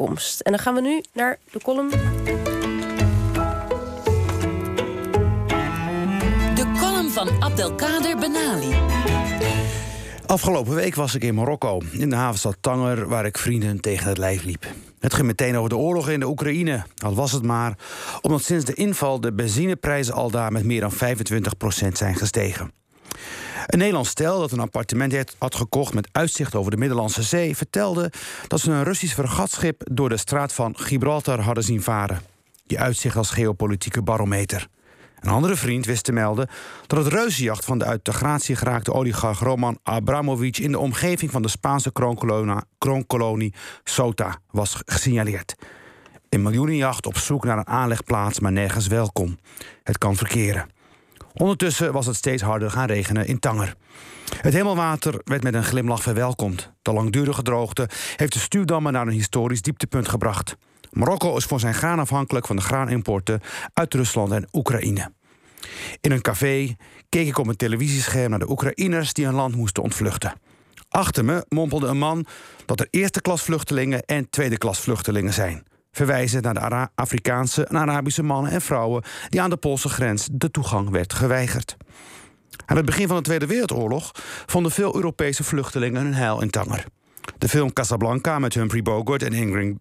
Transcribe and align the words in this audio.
toekomst. 0.00 0.40
En 0.40 0.52
dan 0.52 0.60
gaan 0.60 0.74
we 0.74 0.80
nu 0.80 1.02
naar 1.12 1.38
de 1.52 1.60
column. 1.62 1.90
De 6.54 6.72
column 6.80 7.10
van 7.10 7.42
Abdelkader 7.42 8.16
Benali. 8.16 8.74
Afgelopen 10.26 10.74
week 10.74 10.94
was 10.94 11.14
ik 11.14 11.24
in 11.24 11.34
Marokko, 11.34 11.80
in 11.90 12.10
de 12.10 12.16
havenstad 12.16 12.56
Tanger, 12.60 13.08
waar 13.08 13.26
ik 13.26 13.38
vrienden 13.38 13.80
tegen 13.80 14.08
het 14.08 14.18
lijf 14.18 14.42
liep. 14.44 14.66
Het 15.00 15.14
ging 15.14 15.26
meteen 15.26 15.56
over 15.56 15.68
de 15.68 15.76
oorlog 15.76 16.08
in 16.08 16.20
de 16.20 16.26
Oekraïne. 16.26 16.82
Al 17.04 17.14
was 17.14 17.32
het 17.32 17.42
maar 17.42 17.78
omdat 18.20 18.42
sinds 18.42 18.64
de 18.64 18.74
inval 18.74 19.20
de 19.20 19.32
benzineprijzen 19.32 20.14
al 20.14 20.30
daar 20.30 20.52
met 20.52 20.64
meer 20.64 20.80
dan 20.80 20.92
25% 20.92 20.96
zijn 21.92 22.14
gestegen. 22.14 22.72
Een 23.66 23.78
Nederlands 23.78 24.10
stel 24.10 24.38
dat 24.40 24.52
een 24.52 24.60
appartement 24.60 25.34
had 25.38 25.54
gekocht 25.54 25.94
met 25.94 26.08
uitzicht 26.12 26.54
over 26.54 26.70
de 26.70 26.76
Middellandse 26.76 27.22
Zee 27.22 27.56
vertelde 27.56 28.12
dat 28.46 28.60
ze 28.60 28.70
een 28.70 28.84
Russisch 28.84 29.14
vergatschip 29.14 29.82
door 29.92 30.08
de 30.08 30.16
straat 30.16 30.52
van 30.52 30.78
Gibraltar 30.78 31.40
hadden 31.40 31.64
zien 31.64 31.82
varen. 31.82 32.20
Die 32.66 32.80
uitzicht 32.80 33.16
als 33.16 33.30
geopolitieke 33.30 34.02
barometer. 34.02 34.68
Een 35.20 35.30
andere 35.30 35.56
vriend 35.56 35.86
wist 35.86 36.04
te 36.04 36.12
melden 36.12 36.48
dat 36.86 37.04
het 37.04 37.12
reuzenjacht 37.12 37.64
van 37.64 37.78
de 37.78 37.84
uit 37.84 38.04
de 38.04 38.12
gratie 38.12 38.56
geraakte 38.56 38.92
oligarch 38.92 39.38
Roman 39.38 39.78
Abramovic 39.82 40.58
in 40.58 40.72
de 40.72 40.78
omgeving 40.78 41.30
van 41.30 41.42
de 41.42 41.48
Spaanse 41.48 41.92
kroonkolonie 42.78 43.54
Sota 43.84 44.38
was 44.50 44.82
gesignaleerd. 44.84 45.54
Een 46.28 46.42
miljoenenjacht 46.42 47.06
op 47.06 47.16
zoek 47.16 47.44
naar 47.44 47.58
een 47.58 47.66
aanlegplaats, 47.66 48.40
maar 48.40 48.52
nergens 48.52 48.86
welkom. 48.86 49.38
Het 49.82 49.98
kan 49.98 50.16
verkeren. 50.16 50.66
Ondertussen 51.32 51.92
was 51.92 52.06
het 52.06 52.16
steeds 52.16 52.42
harder 52.42 52.70
gaan 52.70 52.86
regenen 52.86 53.26
in 53.26 53.38
Tanger. 53.38 53.74
Het 54.40 54.52
hemelwater 54.52 55.20
werd 55.24 55.42
met 55.42 55.54
een 55.54 55.64
glimlach 55.64 56.02
verwelkomd. 56.02 56.72
De 56.82 56.92
langdurige 56.92 57.42
droogte 57.42 57.88
heeft 58.16 58.32
de 58.32 58.38
stuwdammen 58.38 58.92
naar 58.92 59.06
een 59.06 59.12
historisch 59.12 59.62
dieptepunt 59.62 60.08
gebracht. 60.08 60.56
Marokko 60.90 61.36
is 61.36 61.44
voor 61.44 61.60
zijn 61.60 61.74
graan 61.74 61.98
afhankelijk 61.98 62.46
van 62.46 62.56
de 62.56 62.62
graanimporten 62.62 63.40
uit 63.72 63.94
Rusland 63.94 64.32
en 64.32 64.48
Oekraïne. 64.52 65.12
In 66.00 66.12
een 66.12 66.20
café 66.20 66.76
keek 67.08 67.26
ik 67.26 67.38
op 67.38 67.46
een 67.46 67.56
televisiescherm 67.56 68.30
naar 68.30 68.38
de 68.38 68.50
Oekraïners 68.50 69.12
die 69.12 69.24
hun 69.24 69.34
land 69.34 69.56
moesten 69.56 69.82
ontvluchten. 69.82 70.32
Achter 70.88 71.24
me 71.24 71.44
mompelde 71.48 71.86
een 71.86 71.98
man 71.98 72.26
dat 72.66 72.80
er 72.80 72.88
eerste 72.90 73.20
klas 73.20 73.42
vluchtelingen 73.42 74.04
en 74.04 74.30
tweede 74.30 74.58
klas 74.58 74.80
vluchtelingen 74.80 75.32
zijn. 75.32 75.64
Verwijzen 75.92 76.42
naar 76.42 76.70
de 76.70 76.88
Afrikaanse 76.94 77.64
en 77.64 77.76
Arabische 77.76 78.22
mannen 78.22 78.52
en 78.52 78.60
vrouwen 78.60 79.02
die 79.28 79.42
aan 79.42 79.50
de 79.50 79.56
Poolse 79.56 79.88
grens 79.88 80.28
de 80.32 80.50
toegang 80.50 80.90
werd 80.90 81.12
geweigerd. 81.12 81.76
Aan 82.66 82.76
het 82.76 82.86
begin 82.86 83.06
van 83.06 83.16
de 83.16 83.22
Tweede 83.22 83.46
Wereldoorlog 83.46 84.10
vonden 84.46 84.72
veel 84.72 84.94
Europese 84.94 85.44
vluchtelingen 85.44 86.02
hun 86.02 86.14
heil 86.14 86.42
in 86.42 86.50
Tanger. 86.50 86.84
De 87.40 87.48
film 87.48 87.72
Casablanca 87.72 88.38
met 88.38 88.54
Humphrey 88.54 88.82
Bogart 88.82 89.22
en 89.22 89.32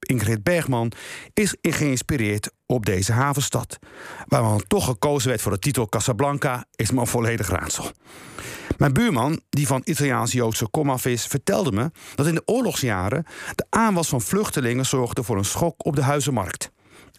Ingrid 0.00 0.42
Bergman 0.42 0.92
is 1.34 1.56
geïnspireerd 1.60 2.50
op 2.66 2.86
deze 2.86 3.12
havenstad. 3.12 3.78
Waarom 4.26 4.66
toch 4.66 4.84
gekozen 4.84 5.28
werd 5.28 5.42
voor 5.42 5.52
de 5.52 5.58
titel 5.58 5.88
Casablanca 5.88 6.64
is 6.74 6.90
me 6.90 7.00
een 7.00 7.06
volledig 7.06 7.48
raadsel. 7.48 7.90
Mijn 8.78 8.92
buurman, 8.92 9.40
die 9.48 9.66
van 9.66 9.80
Italiaans-Joodse 9.84 10.68
komaf 10.70 11.06
is, 11.06 11.26
vertelde 11.26 11.72
me 11.72 11.90
dat 12.14 12.26
in 12.26 12.34
de 12.34 12.42
oorlogsjaren 12.44 13.24
de 13.54 13.66
aanwas 13.70 14.08
van 14.08 14.20
vluchtelingen 14.20 14.86
zorgde 14.86 15.22
voor 15.22 15.36
een 15.36 15.44
schok 15.44 15.86
op 15.86 15.96
de 15.96 16.02
huizenmarkt. 16.02 16.70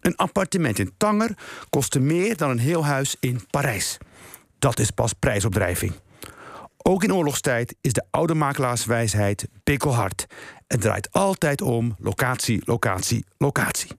Een 0.01 0.15
appartement 0.15 0.79
in 0.79 0.93
Tanger 0.97 1.37
kostte 1.69 1.99
meer 1.99 2.37
dan 2.37 2.49
een 2.49 2.59
heel 2.59 2.85
huis 2.85 3.15
in 3.19 3.45
Parijs. 3.49 3.97
Dat 4.59 4.79
is 4.79 4.91
pas 4.91 5.13
prijsopdrijving. 5.13 5.93
Ook 6.85 7.03
in 7.03 7.13
oorlogstijd 7.13 7.75
is 7.81 7.93
de 7.93 8.03
oude 8.09 8.33
makelaarswijsheid 8.33 9.47
pikkelhard. 9.63 10.25
Het 10.67 10.81
draait 10.81 11.11
altijd 11.11 11.61
om 11.61 11.95
locatie, 11.99 12.61
locatie, 12.65 13.25
locatie. 13.37 13.91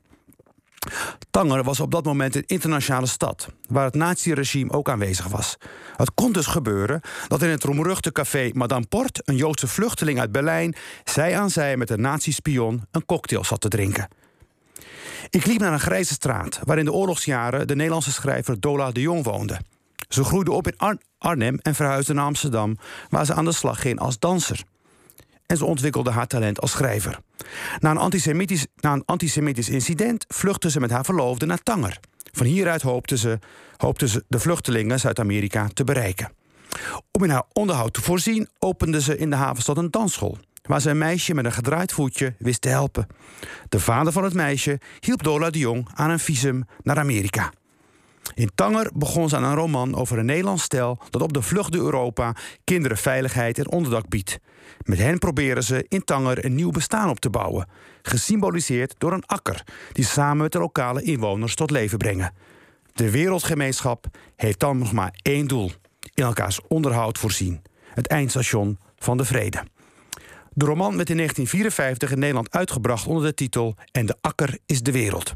Tanger 1.31 1.63
was 1.63 1.81
op 1.81 1.91
dat 1.91 2.05
moment 2.05 2.35
een 2.35 2.47
internationale 2.47 3.07
stad, 3.07 3.49
waar 3.69 3.85
het 3.85 3.95
naziregime 3.95 4.73
ook 4.73 4.89
aanwezig 4.89 5.27
was. 5.27 5.57
Het 5.97 6.15
kon 6.15 6.33
dus 6.33 6.47
gebeuren 6.47 7.01
dat 7.29 7.43
in 7.43 7.49
het 7.49 7.65
roemruchte 7.65 8.13
café 8.13 8.51
Madame 8.53 8.87
Port 8.87 9.21
een 9.25 9.37
Joodse 9.37 9.67
vluchteling 9.67 10.21
uit 10.21 10.33
Berlijn 10.33 10.75
zij 11.05 11.39
aan 11.39 11.51
zij 11.51 11.77
met 11.77 11.91
een 11.91 12.01
nazi-spion 12.01 12.87
een 12.91 13.07
cocktail 13.07 13.45
zat 13.45 13.61
te 13.61 13.69
drinken. 13.69 14.09
Ik 15.31 15.47
liep 15.47 15.61
naar 15.61 15.73
een 15.73 15.81
grijze 15.81 16.13
straat 16.13 16.61
waar 16.65 16.79
in 16.79 16.85
de 16.85 16.93
oorlogsjaren 16.93 17.67
de 17.67 17.75
Nederlandse 17.75 18.13
schrijver 18.13 18.61
Dola 18.61 18.91
de 18.91 19.01
Jong 19.01 19.25
woonde. 19.25 19.61
Ze 20.15 20.25
groeide 20.25 20.53
op 20.53 20.67
in 20.67 20.99
Arnhem 21.19 21.59
en 21.59 21.75
verhuisde 21.75 22.15
naar 22.15 22.25
Amsterdam, 22.25 22.79
waar 23.09 23.27
ze 23.27 23.35
aan 23.35 23.45
de 23.45 23.53
slag 23.53 23.81
ging 23.81 23.99
als 23.99 24.19
danser. 24.19 24.63
En 25.47 25.57
ze 25.57 25.65
ontwikkelde 25.65 26.11
haar 26.11 26.27
talent 26.27 26.61
als 26.61 26.71
schrijver. 26.71 27.19
Na 27.79 27.91
een 27.91 27.97
antisemitisch, 27.97 28.67
na 28.77 28.93
een 28.93 29.03
antisemitisch 29.05 29.69
incident 29.69 30.25
vluchtte 30.29 30.71
ze 30.71 30.81
met 30.81 30.91
haar 30.91 31.05
verloofde 31.05 31.47
naar 31.47 31.63
Tanger. 31.63 31.99
Van 32.33 32.47
hieruit 32.47 32.83
hoopte 32.83 33.17
ze, 33.17 33.39
hoopte 33.77 34.09
ze 34.09 34.25
de 34.29 34.39
vluchtelingen 34.39 35.01
Zuid-Amerika 35.01 35.69
te 35.73 35.85
bereiken. 35.85 36.33
Om 37.11 37.25
in 37.25 37.31
haar 37.31 37.45
onderhoud 37.53 37.93
te 37.93 38.03
voorzien, 38.03 38.49
opende 38.59 39.01
ze 39.01 39.19
in 39.19 39.31
de 39.31 39.37
havenstad 39.37 39.77
een 39.77 39.91
dansschool 39.91 40.39
waar 40.63 40.81
ze 40.81 40.91
een 40.91 40.99
meisje 40.99 41.35
met 41.35 41.45
een 41.45 41.53
gedraaid 41.53 41.93
voetje 41.93 42.35
wist 42.39 42.61
te 42.61 42.69
helpen. 42.69 43.07
De 43.69 43.81
vader 43.81 44.13
van 44.13 44.25
het 44.25 44.35
meisje 44.35 44.81
hielp 45.01 45.23
Dola 45.23 45.51
de 45.51 45.59
Jong 45.59 45.89
aan 45.95 46.11
een 46.11 46.19
visum 46.19 46.65
naar 46.83 46.99
Amerika. 46.99 47.53
In 48.35 48.51
Tanger 48.55 48.91
begon 48.95 49.29
ze 49.29 49.37
aan 49.37 49.45
een 49.45 49.55
roman 49.55 49.95
over 49.95 50.19
een 50.19 50.27
Nederlands 50.27 50.63
stel 50.63 50.99
dat 51.11 51.23
op 51.23 51.33
de 51.33 51.43
vlucht 51.43 51.73
door 51.73 51.85
Europa 51.85 52.37
kinderen 52.65 52.97
veiligheid 52.97 53.59
en 53.59 53.71
onderdak 53.71 54.09
biedt. 54.09 54.39
Met 54.83 54.99
hen 54.99 55.19
proberen 55.19 55.63
ze 55.63 55.85
in 55.89 56.05
Tanger 56.05 56.45
een 56.45 56.55
nieuw 56.55 56.71
bestaan 56.71 57.11
op 57.11 57.21
te 57.21 57.31
bouwen, 57.31 57.69
gesymboliseerd 58.03 58.95
door 58.99 59.13
een 59.13 59.27
akker 59.27 59.65
die 59.93 60.05
samen 60.05 60.43
met 60.43 60.53
de 60.53 60.59
lokale 60.59 61.03
inwoners 61.03 61.55
tot 61.55 61.71
leven 61.71 61.99
brengen. 61.99 62.33
De 62.93 63.11
wereldgemeenschap 63.11 64.07
heeft 64.37 64.61
dan 64.61 64.79
nog 64.79 64.93
maar 64.93 65.19
één 65.23 65.47
doel: 65.47 65.71
in 66.15 66.25
elkaars 66.25 66.61
onderhoud 66.69 67.19
voorzien. 67.19 67.63
Het 67.95 68.07
eindstation 68.07 68.79
van 68.99 69.17
de 69.17 69.25
vrede. 69.25 69.63
De 70.53 70.65
roman 70.65 70.97
werd 70.97 71.11
in 71.11 71.17
1954 71.17 72.11
in 72.11 72.19
Nederland 72.19 72.51
uitgebracht 72.51 73.07
onder 73.07 73.25
de 73.25 73.35
titel 73.35 73.75
En 73.93 74.07
de 74.07 74.17
akker 74.21 74.59
is 74.67 74.83
de 74.83 74.93
wereld. 74.93 75.35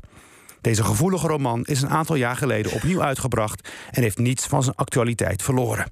Deze 0.60 0.84
gevoelige 0.84 1.26
roman 1.26 1.64
is 1.64 1.82
een 1.82 1.90
aantal 1.90 2.16
jaar 2.16 2.36
geleden 2.36 2.72
opnieuw 2.72 3.02
uitgebracht 3.02 3.68
en 3.90 4.02
heeft 4.02 4.18
niets 4.18 4.46
van 4.46 4.62
zijn 4.62 4.76
actualiteit 4.76 5.42
verloren. 5.42 5.90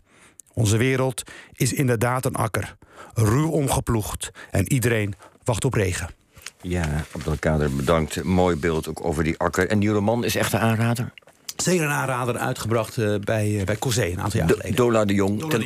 Onze 0.53 0.77
wereld 0.77 1.23
is 1.53 1.73
inderdaad 1.73 2.25
een 2.25 2.35
akker, 2.35 2.77
ruw 3.15 3.51
omgeploegd 3.51 4.31
en 4.51 4.73
iedereen 4.73 5.15
wacht 5.45 5.65
op 5.65 5.75
regen. 5.75 6.09
Ja, 6.61 7.05
Abdelkader, 7.13 7.77
bedankt. 7.77 8.25
Mooi 8.25 8.57
beeld 8.57 8.89
ook 8.89 9.05
over 9.05 9.25
die 9.25 9.39
akker. 9.39 9.69
En 9.69 9.79
die 9.79 9.89
roman 9.89 10.25
is 10.25 10.37
echt 10.37 10.53
een 10.53 10.59
aanrader? 10.59 11.13
Zeker 11.57 11.85
een 11.85 11.91
aanrader, 11.91 12.37
uitgebracht 12.37 12.97
uh, 12.97 13.19
bij, 13.19 13.49
uh, 13.49 13.65
bij 13.65 13.77
Cosé 13.77 14.05
een 14.05 14.21
aantal 14.21 14.41
jaar 14.41 14.49
geleden. 14.49 14.75
Dola 14.75 15.05
de 15.05 15.15
Jong, 15.15 15.51